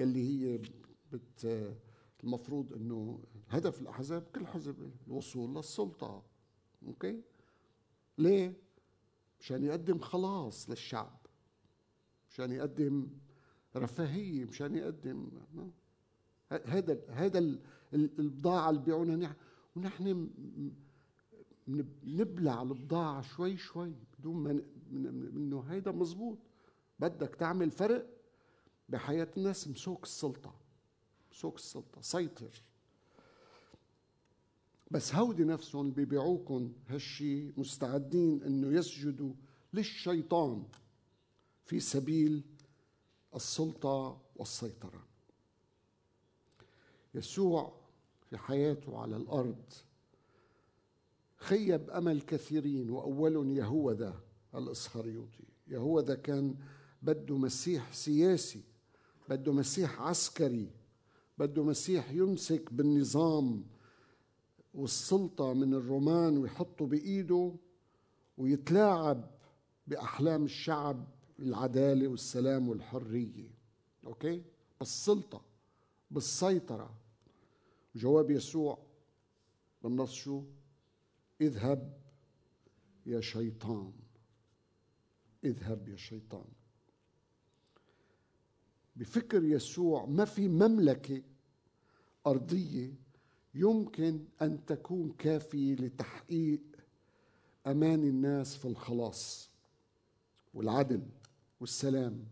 يلي 0.00 0.22
هي 0.28 0.60
بت 1.12 1.74
المفروض 2.24 2.72
إنه 2.72 3.20
هدف 3.48 3.80
الأحزاب 3.80 4.22
كل 4.22 4.46
حزب 4.46 4.90
الوصول 5.06 5.54
للسلطة. 5.56 6.22
أوكي؟ 6.86 7.22
ليه؟ 8.18 8.56
مشان 9.40 9.64
يقدم 9.64 9.98
خلاص 9.98 10.70
للشعب. 10.70 11.26
مشان 12.30 12.52
يقدم 12.52 13.08
رفاهية 13.76 14.44
مشان 14.44 14.74
يقدم 14.74 15.30
هذا 16.50 17.00
هذا 17.08 17.58
البضاعة 17.94 18.70
اللي 18.70 18.82
بيعونها 18.82 19.36
ونحن 19.76 20.30
نبلع 22.04 22.62
البضاعة 22.62 23.20
شوي 23.20 23.56
شوي 23.56 23.94
بدون 24.18 24.36
ما 24.36 24.62
إنه 24.92 25.60
هيدا 25.60 25.92
مزبوط. 25.92 26.38
بدك 26.98 27.34
تعمل 27.34 27.70
فرق 27.70 28.19
بحياة 28.90 29.28
الناس 29.36 29.68
مسوك 29.68 30.04
السلطة. 30.04 30.54
سوق 31.32 31.54
السلطة 31.54 32.00
سيطر. 32.00 32.62
بس 34.90 35.14
هودي 35.14 35.44
نفسهم 35.44 35.80
اللي 35.80 35.94
بيبيعوكم 35.94 36.72
هالشي 36.88 37.52
مستعدين 37.56 38.42
إنه 38.42 38.78
يسجدوا 38.78 39.32
للشيطان 39.72 40.64
في 41.64 41.80
سبيل 41.80 42.42
السلطة 43.34 44.20
والسيطرة. 44.36 45.06
يسوع 47.14 47.80
في 48.30 48.38
حياته 48.38 48.98
على 48.98 49.16
الأرض 49.16 49.72
خيب 51.36 51.90
أمل 51.90 52.20
كثيرين 52.20 52.90
وأولهم 52.90 53.56
يهوذا 53.56 54.20
الإسخريوطي. 54.54 55.44
يهوذا 55.68 56.14
كان 56.14 56.54
بده 57.02 57.36
مسيح 57.36 57.92
سياسي. 57.92 58.69
بده 59.30 59.52
مسيح 59.52 60.00
عسكري 60.00 60.70
بده 61.38 61.64
مسيح 61.64 62.10
يمسك 62.10 62.72
بالنظام 62.72 63.64
والسلطة 64.74 65.52
من 65.54 65.74
الرومان 65.74 66.38
ويحطه 66.38 66.86
بإيده 66.86 67.54
ويتلاعب 68.38 69.30
بأحلام 69.86 70.44
الشعب 70.44 71.06
العدالة 71.38 72.08
والسلام 72.08 72.68
والحرية. 72.68 73.50
أوكي؟ 74.06 74.42
بالسلطة 74.78 75.42
بالسيطرة. 76.10 76.94
جواب 77.94 78.30
يسوع 78.30 78.78
بالنص 79.82 80.12
شو؟ 80.12 80.44
اذهب 81.40 82.00
يا 83.06 83.20
شيطان. 83.20 83.92
اذهب 85.44 85.88
يا 85.88 85.96
شيطان. 85.96 86.59
بفكر 89.00 89.44
يسوع 89.44 90.04
ما 90.06 90.24
في 90.24 90.48
مملكة 90.48 91.22
أرضية 92.26 92.94
يمكن 93.54 94.24
أن 94.42 94.66
تكون 94.66 95.12
كافية 95.18 95.74
لتحقيق 95.74 96.60
أمان 97.66 98.04
الناس 98.04 98.56
في 98.56 98.64
الخلاص 98.64 99.50
والعدل 100.54 101.02
والسلام 101.60 102.24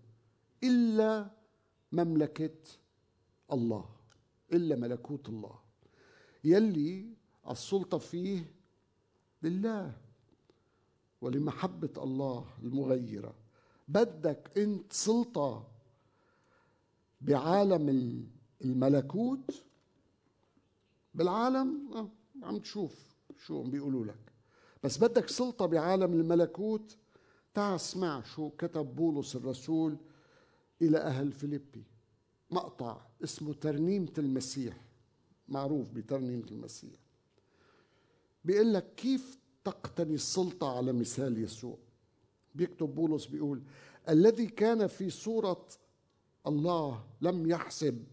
إلا 0.65 1.31
مملكة 1.93 2.59
الله 3.53 3.89
إلا 4.53 4.77
ملكوت 4.77 5.29
الله. 5.29 5.59
يلي 6.45 7.07
السلطة 7.51 7.99
فيه 7.99 8.53
لله 9.43 9.97
ولمحبة 11.21 12.03
الله 12.03 12.47
المغيرة. 12.63 13.35
بدك 13.89 14.59
أنت 14.59 14.93
سلطة 14.93 15.78
بعالم 17.21 17.89
الملكوت 18.65 19.65
بالعالم 21.15 21.93
آه، 21.95 22.09
عم 22.43 22.59
تشوف 22.59 23.17
شو 23.47 23.61
عم 23.63 23.71
بيقولوا 23.71 24.05
لك. 24.05 24.33
بس 24.85 24.99
بدك 24.99 25.29
سلطة 25.29 25.67
بعالم 25.67 26.13
الملكوت 26.13 26.97
تعال 27.55 27.75
اسمع 27.75 28.23
شو 28.23 28.51
كتب 28.51 28.95
بولس 28.97 29.37
الرسول 29.37 29.97
إلى 30.83 30.99
أهل 30.99 31.33
فيليبي. 31.33 31.85
مقطع 32.51 33.01
اسمه 33.25 33.55
ترنيمة 33.55 34.13
المسيح. 34.19 34.81
معروف 35.49 35.91
بترنيمة 35.91 36.47
المسيح. 36.51 37.01
بيقول 38.45 38.75
لك 38.75 38.95
كيف 38.95 39.39
تقتني 39.65 40.15
السلطة 40.15 40.77
على 40.77 40.93
مثال 40.93 41.43
يسوع؟ 41.43 41.79
بيكتب 42.55 42.95
بولس 42.95 43.27
بيقول 43.27 43.63
الذي 44.09 44.47
كان 44.47 44.87
في 44.87 45.11
صورة 45.11 45.67
الله 46.49 47.05
لم 47.21 47.51
يحسب 47.51 48.05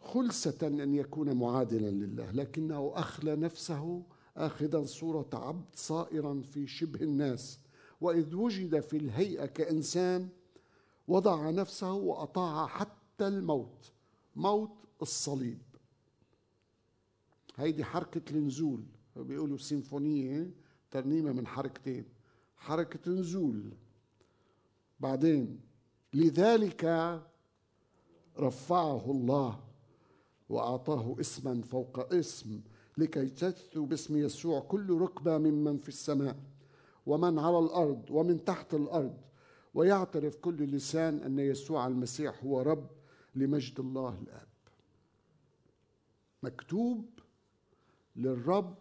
خلسة 0.00 0.58
أن 0.62 0.94
يكون 0.94 1.36
معادلا 1.36 1.90
لله 1.90 2.30
لكنه 2.30 2.92
أخلى 2.94 3.36
نفسه 3.36 4.02
آخذا 4.36 4.84
صورة 4.84 5.28
عبد 5.32 5.64
صائرا 5.74 6.40
في 6.40 6.66
شبه 6.66 7.02
الناس 7.02 7.58
وإذ 8.00 8.34
وجد 8.34 8.80
في 8.80 8.96
الهيئة 8.96 9.46
كإنسان 9.46 10.28
وضع 11.08 11.50
نفسه 11.50 11.92
وأطاع 11.92 12.66
حتى 12.66 13.26
الموت 13.28 13.92
موت 14.36 14.70
الصليب. 15.02 15.58
هيدي 17.56 17.84
حركة 17.84 18.36
النزول 18.36 18.84
بيقولوا 19.16 19.58
سيمفونية 19.58 20.50
ترنيمة 20.90 21.32
من 21.32 21.46
حركتين. 21.46 22.04
حركة 22.56 23.10
نزول 23.10 23.72
بعدين 25.00 25.60
لذلك 26.14 26.84
رفعه 28.38 29.10
الله 29.10 29.60
وأعطاه 30.48 31.16
اسما 31.20 31.62
فوق 31.62 32.12
اسم 32.14 32.60
لكي 32.98 33.26
تثو 33.28 33.84
باسم 33.84 34.16
يسوع 34.16 34.60
كل 34.60 35.00
ركبة 35.00 35.38
ممن 35.38 35.78
في 35.78 35.88
السماء 35.88 36.36
ومن 37.06 37.38
على 37.38 37.58
الأرض 37.58 38.10
ومن 38.10 38.44
تحت 38.44 38.74
الأرض 38.74 39.16
ويعترف 39.74 40.36
كل 40.36 40.56
لسان 40.64 41.18
أن 41.18 41.38
يسوع 41.38 41.86
المسيح 41.86 42.44
هو 42.44 42.60
رب 42.60 42.90
لمجد 43.34 43.80
الله 43.80 44.18
الآب. 44.22 44.48
مكتوب 46.42 47.04
للرب 48.16 48.74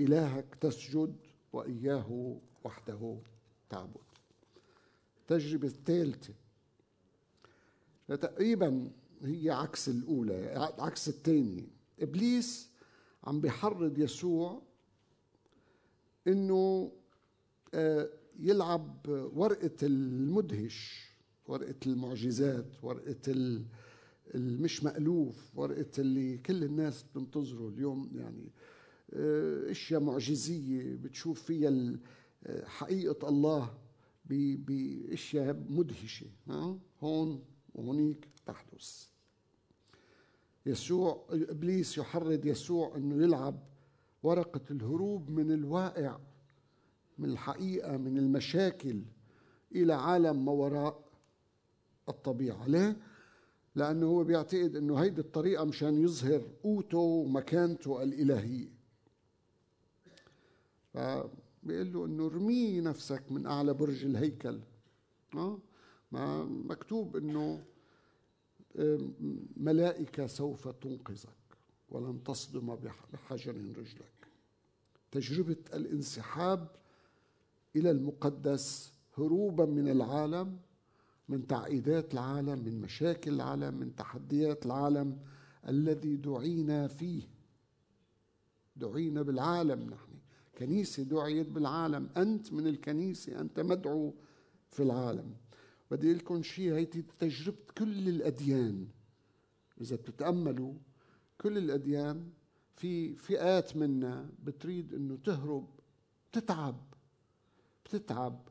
إلهك 0.00 0.54
تسجد 0.60 1.16
وإياه 1.52 2.36
وحده 2.64 3.16
تعبد. 3.70 4.11
التجربة 5.22 5.68
الثالثة. 5.68 6.34
تقريبا 8.08 8.90
هي 9.22 9.50
عكس 9.50 9.88
الأولى 9.88 10.72
عكس 10.78 11.08
الثانية. 11.08 11.66
إبليس 12.00 12.70
عم 13.24 13.40
بيحرض 13.40 13.98
يسوع 13.98 14.62
إنه 16.26 16.92
آه، 17.74 18.08
يلعب 18.38 19.06
ورقة 19.34 19.76
المدهش 19.82 21.08
ورقة 21.46 21.74
المعجزات 21.86 22.84
ورقة 22.84 23.32
المش 24.34 24.84
مألوف 24.84 25.58
ورقة 25.58 25.90
اللي 25.98 26.38
كل 26.38 26.64
الناس 26.64 27.02
بتنتظره 27.02 27.68
اليوم. 27.68 28.10
يعني 28.14 28.52
آه، 29.14 29.70
أشياء 29.70 30.00
معجزية 30.00 30.96
بتشوف 30.96 31.42
فيها 31.42 31.96
حقيقة 32.64 33.28
الله. 33.28 33.74
باشياء 34.24 35.64
مدهشة 35.68 36.26
هون 37.00 37.44
وهنيك 37.74 38.28
تحدث. 38.46 39.08
يسوع 40.66 41.26
إبليس 41.30 41.98
يحرض 41.98 42.44
يسوع 42.46 42.96
إنه 42.96 43.24
يلعب 43.24 43.62
ورقة 44.22 44.60
الهروب 44.70 45.30
من 45.30 45.52
الواقع 45.52 46.18
من 47.18 47.30
الحقيقة 47.30 47.96
من 47.96 48.18
المشاكل 48.18 49.02
إلى 49.74 49.92
عالم 49.92 50.44
ما 50.44 50.52
وراء 50.52 51.04
الطبيعة. 52.08 52.66
ليه؟ 52.66 52.96
لأنه 53.74 54.06
هو 54.06 54.24
بيعتقد 54.24 54.76
إنه 54.76 54.96
هيدي 54.96 55.20
الطريقة 55.20 55.64
مشان 55.64 56.02
يظهر 56.02 56.42
قوته 56.62 56.98
ومكانته 56.98 58.02
الإلهية. 58.02 58.68
فبيقول 61.62 61.92
له 61.92 62.06
انه 62.06 62.26
ارمي 62.26 62.80
نفسك 62.80 63.32
من 63.32 63.46
أعلى 63.46 63.74
برج 63.74 64.04
الهيكل. 64.04 64.60
آه؟ 65.34 65.58
ما 66.12 66.44
مكتوب 66.44 67.16
إنه 67.16 67.64
ملائكة 69.56 70.26
سوف 70.26 70.68
تنقذك 70.68 71.28
ولن 71.88 72.24
تصدم 72.24 72.76
بحجر 73.12 73.54
رجلك. 73.54 74.28
تجربة 75.10 75.56
الانسحاب 75.74 76.68
إلى 77.76 77.90
المقدس 77.90 78.92
هروبا 79.18 79.64
من 79.64 79.88
العالم 79.88 80.58
من 81.28 81.46
تعقيدات 81.46 82.14
العالم 82.14 82.58
من 82.64 82.80
مشاكل 82.80 83.34
العالم 83.34 83.74
من 83.74 83.96
تحديات 83.96 84.66
العالم 84.66 85.18
الذي 85.68 86.16
دعينا 86.16 86.86
فيه. 86.86 87.22
دعينا 88.76 89.22
بالعالم 89.22 89.90
نحن. 89.90 90.11
كنيسة 90.62 91.02
دعيت 91.02 91.48
بالعالم. 91.48 92.08
أنت 92.16 92.52
من 92.52 92.66
الكنيسة 92.66 93.40
أنت 93.40 93.60
مدعو 93.60 94.14
في 94.70 94.82
العالم. 94.82 95.34
بدي 95.90 96.14
لكم 96.14 96.42
شيء 96.42 96.74
هيدي 96.74 97.04
تجربة 97.18 97.58
كل 97.78 98.08
الأديان. 98.08 98.88
إذا 99.80 99.96
بتتأملوا 99.96 100.74
كل 101.40 101.58
الأديان 101.58 102.30
في 102.76 103.14
فئات 103.14 103.76
منا 103.76 104.30
بتريد 104.42 104.94
إنه 104.94 105.18
تهرب 105.24 105.68
بتتعب 106.30 106.94
بتتعب. 107.84 108.48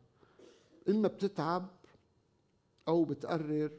إما 0.89 1.07
بتتعب 1.07 1.69
أو 2.87 3.05
بتقرر 3.05 3.71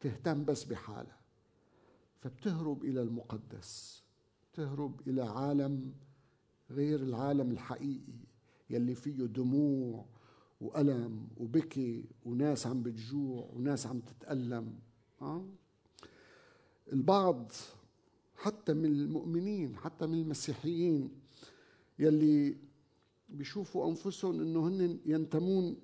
تهتم 0.00 0.44
بس 0.44 0.64
بحالها. 0.64 1.20
فبتهرب 2.20 2.84
إلى 2.84 3.02
المقدس 3.02 4.02
تهرب 4.52 5.08
إلى 5.08 5.22
عالم 5.22 5.92
غير 6.70 7.00
العالم 7.02 7.50
الحقيقي 7.50 8.18
يلي 8.70 8.94
فيه 8.94 9.12
دموع 9.12 10.04
وألم 10.60 11.28
وبكي 11.36 12.04
وناس 12.24 12.66
عم 12.66 12.82
بتجوع 12.82 13.50
وناس 13.52 13.86
عم 13.86 14.00
تتألم 14.00 14.74
أه؟ 15.22 15.44
البعض 16.92 17.52
حتى 18.36 18.74
من 18.74 18.84
المؤمنين 18.84 19.76
حتى 19.76 20.06
من 20.06 20.14
المسيحيين 20.18 21.10
يلي 21.98 22.56
بيشوفوا 23.28 23.88
أنفسهم 23.88 24.40
أنه 24.40 24.68
هن 24.68 24.98
ينتمون 25.06 25.76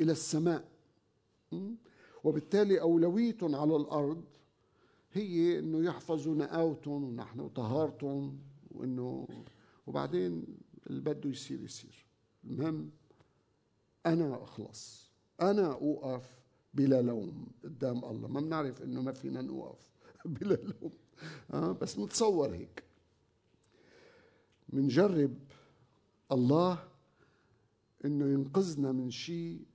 إلى 0.00 0.12
السماء 0.12 0.68
وبالتالي 2.24 2.80
أولويتهم 2.80 3.54
على 3.54 3.76
الأرض 3.76 4.24
هي 5.12 5.58
أنه 5.58 5.84
يحفظوا 5.84 6.34
نقاوتهم 6.34 7.04
ونحن 7.04 7.48
طهارتهم 7.48 8.38
وأنه 8.70 9.28
وبعدين 9.90 10.44
اللي 10.86 11.00
بده 11.00 11.30
يصير 11.30 11.60
يصير. 11.60 12.06
المهم 12.44 12.90
أنا 14.06 14.42
أخلص. 14.42 15.10
أنا 15.40 15.72
أوقف 15.72 16.40
بلا 16.74 17.02
لوم 17.02 17.46
قدام 17.64 18.04
الله. 18.04 18.28
ما 18.28 18.40
بنعرف 18.40 18.82
إنه 18.82 19.02
ما 19.02 19.12
فينا 19.12 19.42
نوقف 19.42 19.90
بلا 20.24 20.54
لوم. 20.54 20.92
آه 21.50 21.72
بس 21.72 21.98
نتصور 21.98 22.54
هيك. 22.54 22.84
منجرب 24.68 25.38
الله 26.32 26.88
إنه 28.04 28.26
ينقذنا 28.32 28.92
من 28.92 29.10
شيء 29.10 29.66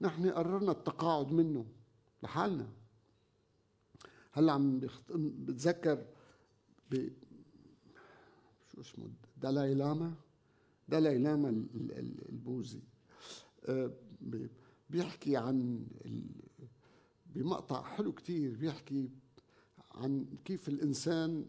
نحن 0.00 0.30
قررنا 0.30 0.72
التقاعد 0.72 1.32
منه 1.32 1.66
لحالنا. 2.22 2.68
هلأ 4.32 4.52
عم 4.52 4.80
بتذكر 5.44 6.06
ب 6.90 7.08
شو 8.72 8.80
اسمه؟ 8.80 9.23
دالاي 9.44 9.74
لاما 9.74 10.14
دالاي 10.88 11.18
لاما 11.18 11.66
البوذي. 12.28 12.82
بيحكي 14.90 15.36
عن 15.36 15.86
بمقطع 17.26 17.82
حلو 17.82 18.12
كتير 18.12 18.56
بيحكي 18.56 19.10
عن 19.90 20.26
كيف 20.44 20.68
الإنسان 20.68 21.46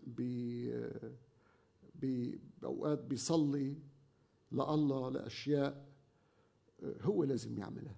بأوقات 1.95 3.03
بيصلي 3.03 3.75
لله 4.51 5.09
لأشياء 5.09 5.85
هو 7.01 7.23
لازم 7.23 7.57
يعملها. 7.57 7.95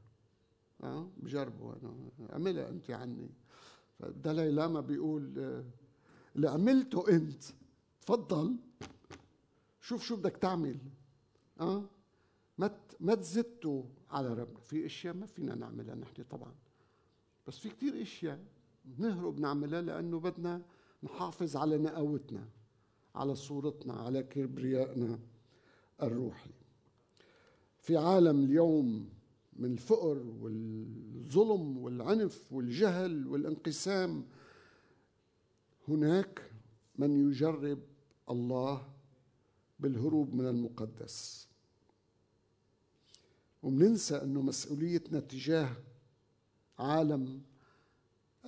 أه؟ 0.84 1.10
بجربه 1.18 1.74
أنا. 1.74 2.10
اعملها 2.32 2.70
أنت 2.70 2.92
عني 2.92 3.30
فالدلاي 4.00 4.52
لاما 4.52 4.82
بيقول 4.82 5.24
اللي 6.36 6.50
عملته 6.50 7.10
أنت 7.10 7.44
تفضل. 8.02 8.56
شوف 9.88 10.04
شو 10.04 10.16
بدك 10.16 10.38
تعمل. 10.38 10.78
أه؟ 11.60 11.90
ما 12.58 12.80
ما 13.00 13.16
تزتوا 13.16 13.84
على 14.10 14.34
ربنا. 14.34 14.60
في 14.60 14.86
أشياء 14.86 15.14
ما 15.14 15.26
فينا 15.26 15.56
نعملها 15.56 15.96
نحن 15.96 16.24
طبعا. 16.24 16.56
بس 17.48 17.58
في 17.58 17.70
كثير 17.70 18.02
أشياء 18.02 18.46
نهرب 18.98 19.40
نعملها 19.40 19.82
لأنه 19.82 20.20
بدنا 20.20 20.62
نحافظ 21.04 21.56
على 21.58 21.78
نقاوتنا 21.78 22.50
على 23.16 23.36
صورتنا 23.36 23.94
على 23.94 24.24
كبريائنا 24.24 25.20
الروحي. 26.02 26.52
في 27.78 27.98
عالم 27.98 28.44
اليوم 28.44 29.10
من 29.54 29.72
الفقر 29.72 30.18
والظلم 30.42 31.78
والعنف 31.78 32.54
والجهل 32.54 33.28
والانقسام 33.28 34.26
هناك 35.88 36.52
من 36.96 37.30
يجرب 37.30 37.80
الله 38.30 38.97
بالهروب 39.80 40.34
من 40.34 40.48
المقدس. 40.48 41.48
وبننسى 43.64 44.16
إنه 44.16 44.42
مسؤوليتنا 44.42 45.20
تجاه 45.20 45.76
عالم 46.80 47.42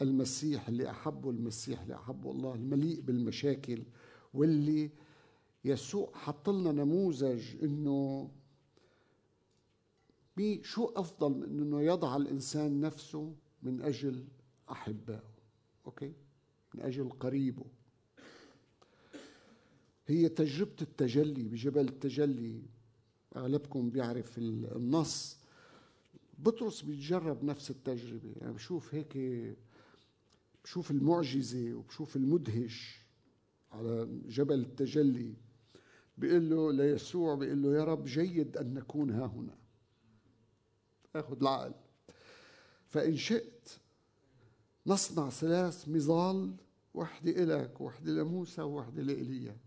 المسيح 0.02 0.68
اللي 0.68 0.90
أحبه 0.90 1.30
المسيح 1.30 1.82
اللي 1.82 1.96
أحبه 1.96 2.32
الله 2.32 2.56
المليء 2.56 3.02
بالمشاكل 3.02 3.84
واللي 4.34 4.92
يسوع 5.66 6.12
حط 6.14 6.50
لنا 6.50 6.72
نموذج 6.72 7.64
إنه 7.64 8.30
شو 10.62 10.86
أفضل 10.86 11.32
من 11.32 11.60
إنه 11.62 11.82
يضع 11.82 12.16
الإنسان 12.16 12.82
نفسه 12.82 13.36
من 13.64 13.82
أجل 13.82 14.28
أحبائه 14.72 15.34
أوكي؟ 15.86 16.14
من 16.74 16.82
أجل 16.82 17.10
قريبه. 17.10 17.66
هي 20.10 20.30
تجربة 20.30 20.76
التجلي 20.82 21.44
بجبل 21.44 21.88
التجلي 21.88 22.62
اغلبكم 23.36 23.90
بيعرف 23.90 24.38
النص. 24.38 25.38
بطرس 26.40 26.82
بيتجرب 26.82 27.44
نفس 27.44 27.72
التجربة. 27.72 28.34
يعني 28.42 28.54
بشوف 28.54 28.96
هيك 28.96 29.18
بشوف 30.64 30.92
المعجزة 30.92 31.74
وبشوف 31.74 32.16
المدهش 32.16 33.00
على 33.72 34.08
جبل 34.28 34.60
التجلي. 34.60 35.34
بيقول 36.18 36.50
له 36.50 36.72
ليسوع 36.72 37.36
بيقول 37.36 37.62
له 37.62 37.76
يا 37.76 37.84
رب 37.84 38.06
جيد 38.06 38.58
أن 38.58 38.74
نكون 38.74 39.10
ها 39.10 39.26
هنا. 39.26 39.58
آخذ 41.16 41.38
العقل. 41.42 41.74
فإن 42.88 43.18
شئت 43.18 43.70
نصنع 44.88 45.30
ثلاث 45.30 45.90
مظال 45.90 46.56
وحدة 46.94 47.44
إلك 47.44 47.82
وحدة 47.82 48.12
لموسى 48.12 48.62
وحده 48.62 49.02
لإيليا 49.02 49.58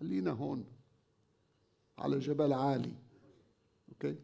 خلينا 0.00 0.30
هون 0.30 0.64
على 1.98 2.18
جبل 2.18 2.52
عالي 2.52 2.94
أوكي؟ 3.88 4.16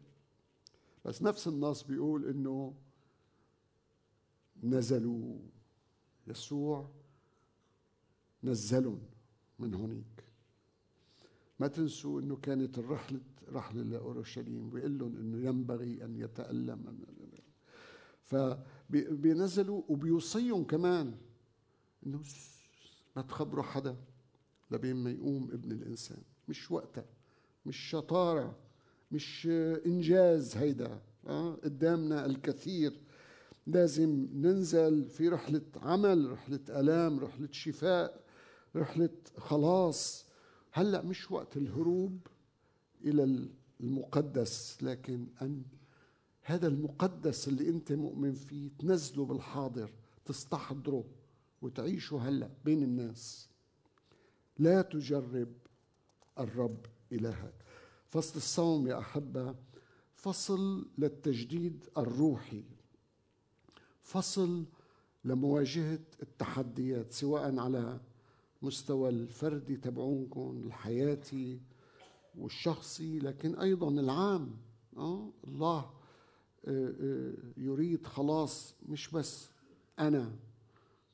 بس 1.05 1.21
نفس 1.21 1.47
النص 1.47 1.83
بيقول 1.83 2.25
إنه 2.25 2.73
نزلوا 4.63 5.39
يسوع 6.27 6.89
نزلهم 8.43 8.99
من 9.59 9.73
هونيك. 9.73 10.23
ما 11.59 11.67
تنسوا 11.67 12.21
إنه 12.21 12.35
كانت 12.35 12.79
الرحلة 12.79 13.19
رحلة 13.49 13.83
لأورشليم 13.83 14.69
بيقول 14.69 14.99
لهم 14.99 15.17
إنه 15.17 15.47
ينبغي 15.47 16.05
أن 16.05 16.15
يتألم. 16.15 17.05
فبينزلوا 18.23 19.81
وبيوصيهم 19.87 20.63
كمان 20.63 21.17
إنه 22.05 22.21
ما 23.15 23.21
تخبروا 23.21 23.63
حدا. 23.63 23.95
لبين 24.71 24.95
ما 24.95 25.11
يقوم 25.11 25.51
ابن 25.51 25.71
الإنسان. 25.71 26.21
مش 26.49 26.71
وقتها 26.71 27.05
مش 27.65 27.77
شطارة 27.89 28.55
مش 29.11 29.47
إنجاز 29.85 30.57
هيدا 30.57 30.99
أه؟ 31.27 31.55
قدامنا 31.63 32.25
الكثير. 32.25 33.01
لازم 33.67 34.27
ننزل 34.33 35.05
في 35.09 35.29
رحلة 35.29 35.61
عمل 35.75 36.31
رحلة 36.31 36.59
ألام 36.69 37.19
رحلة 37.19 37.49
شفاء 37.51 38.23
رحلة 38.75 39.09
خلاص. 39.37 40.25
هلأ 40.71 41.01
مش 41.01 41.31
وقت 41.31 41.57
الهروب 41.57 42.27
إلى 43.05 43.47
المقدس 43.81 44.77
لكن 44.83 45.27
أن 45.41 45.63
هذا 46.41 46.67
المقدس 46.67 47.47
اللي 47.47 47.69
أنت 47.69 47.91
مؤمن 47.91 48.33
فيه 48.33 48.69
تنزله 48.79 49.25
بالحاضر 49.25 49.91
تستحضره 50.25 51.03
وتعيشه 51.61 52.17
هلأ 52.17 52.49
بين 52.65 52.83
الناس. 52.83 53.46
لا 54.59 54.81
تجرب 54.81 55.53
الرب 56.39 56.85
الهك 57.11 57.53
فصل 58.09 58.35
الصوم 58.37 58.87
يا 58.87 58.99
أحبة 58.99 59.55
فصل 60.15 60.87
للتجديد 60.97 61.85
الروحي. 61.97 62.63
فصل 64.01 64.65
لمواجهة 65.25 65.99
التحديات 66.21 67.11
سواء 67.11 67.59
على 67.59 67.99
مستوى 68.61 69.09
الفردي 69.09 69.75
تبعونكم 69.77 70.61
الحياتي 70.65 71.61
والشخصي 72.37 73.19
لكن 73.19 73.55
أيضا 73.55 73.89
العام. 73.89 74.57
آه 74.97 75.29
الله 75.47 75.79
آه 76.65 76.93
آه 77.01 77.33
يريد 77.57 78.05
خلاص 78.05 78.75
مش 78.89 79.09
بس 79.11 79.49
أنا 79.99 80.35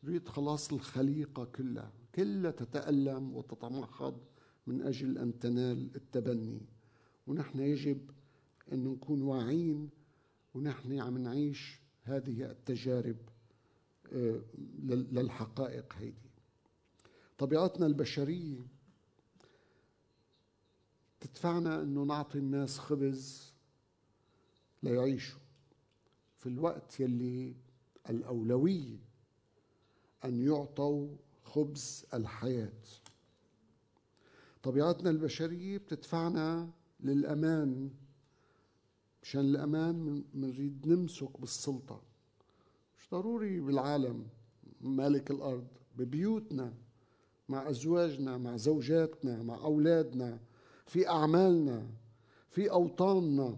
يريد 0.04 0.28
خلاص 0.28 0.74
الخليقة 0.74 1.46
كلها. 1.46 1.92
كلها 2.16 2.52
تتألم 2.52 3.36
وتتمحض 3.36 4.18
من 4.68 4.82
أجل 4.82 5.18
أن 5.18 5.40
تنال 5.40 5.96
التبني. 5.96 6.62
ونحن 7.28 7.60
يجب 7.60 8.10
أن 8.74 8.84
نكون 8.84 9.22
واعين 9.22 9.90
ونحن 10.54 11.00
عم 11.00 11.18
نعيش 11.18 11.80
هذه 12.04 12.52
التجارب 12.52 13.18
للحقائق 15.12 15.94
هيدي. 15.94 16.30
طبيعتنا 17.38 17.86
البشرية 17.86 18.60
تدفعنا 21.20 21.82
إنه 21.82 22.04
نعطي 22.04 22.38
الناس 22.38 22.80
خبز 22.80 23.54
ليعيشوا 24.84 25.40
في 26.40 26.50
الوقت 26.50 27.00
يلي 27.00 27.56
الأولوية 28.10 28.98
أن 30.26 30.48
يعطوا 30.48 31.08
خبز 31.44 32.06
الحياة. 32.14 32.72
طبيعتنا 34.64 35.10
البشرية 35.10 35.78
بتدفعنا 35.78 36.70
للأمان 37.00 37.90
مشان 39.24 39.42
الأمان 39.42 40.24
بنريد 40.34 40.88
نمسك 40.88 41.40
بالسلطة. 41.42 42.02
مش 42.98 43.10
ضروري 43.12 43.60
بالعالم 43.60 44.28
مالك 44.82 45.32
الأرض 45.32 45.68
ببيوتنا 45.98 46.74
مع 47.50 47.70
أزواجنا 47.70 48.38
مع 48.38 48.58
زوجاتنا 48.58 49.44
مع 49.44 49.56
أولادنا 49.56 50.40
في 50.86 51.08
أعمالنا 51.10 51.88
في 52.50 52.72
أوطاننا. 52.72 53.58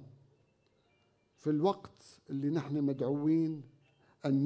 في 1.38 1.50
الوقت 1.50 2.20
اللي 2.30 2.50
نحن 2.50 2.82
مدعوين 2.82 3.64
أن 4.26 4.46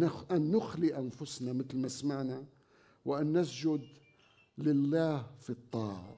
نخلي 0.51 0.97
أنفسنا 0.97 1.53
مثل 1.53 1.77
ما 1.77 1.87
سمعنا 1.87 2.45
وأن 3.09 3.37
نسجد 3.37 3.81
لله 4.57 5.31
في 5.39 5.49
الطاعة. 5.49 6.17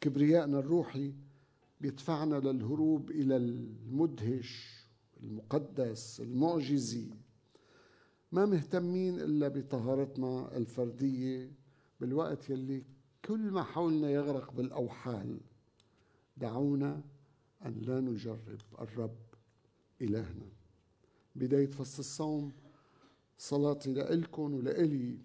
كبريائنا 0.00 0.58
الروحي 0.58 1.14
بيدفعنا 1.80 2.34
للهروب 2.34 3.10
إلى 3.10 3.36
المدهش 3.36 4.82
المقدس 5.22 6.20
المعجزي. 6.20 7.10
ما 8.32 8.46
مهتمين 8.46 9.20
إلا 9.20 9.48
بطهارتنا 9.48 10.56
الفردية 10.56 11.52
بالوقت 12.00 12.50
يلي 12.50 12.84
كل 13.24 13.40
ما 13.40 13.62
حولنا 13.62 14.10
يغرق 14.10 14.52
بالأوحال. 14.52 15.40
دعونا 16.36 17.02
أن 17.66 17.72
لا 17.80 18.00
نجرب 18.00 18.60
الرب 18.80 19.16
إلهنا. 20.02 20.48
بداية 21.36 21.70
فصل 21.70 21.98
الصوم 21.98 22.52
صلاتي 23.38 23.92
لإلكم 23.92 24.54
ولإلي 24.54 25.18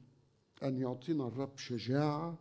أن 0.63 0.77
يعطينا 0.77 1.27
الرب 1.27 1.57
شجاعة 1.57 2.37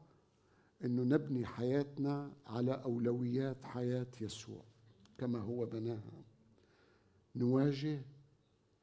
أنه 0.85 1.03
نبني 1.03 1.47
حياتنا 1.47 2.33
على 2.47 2.73
أولويات 2.73 3.65
حياة 3.65 4.07
يسوع 4.21 4.65
كما 5.19 5.39
هو 5.39 5.67
بناها. 5.67 6.25
نواجه 7.37 8.03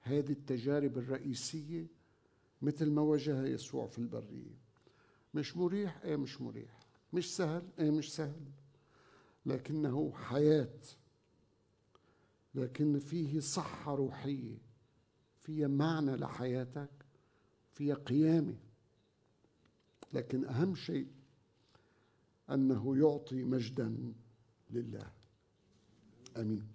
هذه 0.02 0.32
التجارب 0.32 0.98
الرئيسية 0.98 1.88
مثل 2.62 2.92
ما 2.92 3.02
واجهها 3.02 3.46
يسوع 3.46 3.88
في 3.88 4.00
البرية. 4.00 4.58
مش 5.34 5.58
مريح؟ 5.58 6.02
إيه 6.04 6.16
مش 6.16 6.42
مريح. 6.42 6.80
مش 7.14 7.36
سهل؟ 7.36 7.64
إيه 7.80 7.92
مش 7.92 8.16
سهل. 8.16 8.46
لكنه 9.46 10.12
حياة. 10.16 10.80
لكن 12.56 13.00
فيه 13.00 13.40
صحة 13.40 13.96
روحية. 13.96 14.67
فيها 15.48 15.68
معنى 15.68 16.16
لحياتك 16.16 16.90
فيها 17.74 17.96
قيامة 17.96 18.56
لكن 20.14 20.46
أهم 20.46 20.76
شيء 20.76 21.08
أنه 22.50 22.98
يعطي 22.98 23.44
مجدا 23.44 24.14
لله. 24.72 25.12
آمين. 26.38 26.68